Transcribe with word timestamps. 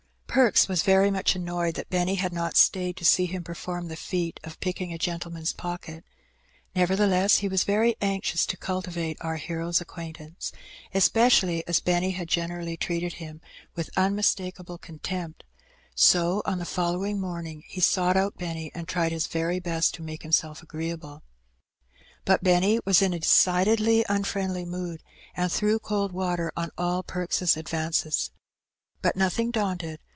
Febks 0.33 0.69
was 0.69 0.81
very 0.81 1.09
mnch 1.09 1.35
annoyed 1.35 1.75
that 1.75 1.89
Benny 1.89 2.15
had 2.15 2.31
not 2.31 2.55
stayed 2.55 2.95
to 2.95 3.03
see 3.03 3.25
him 3.25 3.43
perform 3.43 3.89
the 3.89 3.97
feat 3.97 4.39
of 4.45 4.61
picking 4.61 4.93
a 4.93 4.97
gentleman's 4.97 5.51
pocket, 5.51 6.05
nevertheless, 6.73 7.39
he 7.39 7.49
was 7.49 7.65
very 7.65 7.97
anxious 7.99 8.45
to 8.45 8.55
cultivate 8.55 9.17
our 9.19 9.35
hero's 9.35 9.81
acquaintance, 9.81 10.53
especially 10.93 11.67
as 11.67 11.81
Benny 11.81 12.11
had 12.11 12.29
generally 12.29 12.77
treated 12.77 13.15
him 13.15 13.41
with 13.75 13.89
unmistakable 13.97 14.77
contempt; 14.77 15.43
so 15.95 16.41
on 16.45 16.59
the 16.59 16.63
following 16.65 17.19
morning 17.19 17.63
he 17.67 17.81
sought 17.81 18.15
out 18.15 18.37
Benny, 18.37 18.71
and 18.73 18.87
tried 18.87 19.11
his 19.11 19.27
very 19.27 19.59
best 19.59 19.93
to 19.95 20.01
make 20.01 20.23
him 20.23 20.31
self 20.31 20.63
agreeable. 20.63 21.23
But 22.23 22.41
Benny 22.41 22.79
was 22.85 23.01
in 23.01 23.13
a 23.13 23.19
decidedly 23.19 24.05
unfriendly 24.07 24.63
mood, 24.63 25.03
and 25.35 25.51
threw 25.51 25.77
cold 25.77 26.13
water 26.13 26.53
on 26.55 26.71
all 26.77 27.03
Perks' 27.03 27.57
advances. 27.57 28.31
But, 29.01 29.17
nothing 29.17 29.51
daunted. 29.51 29.99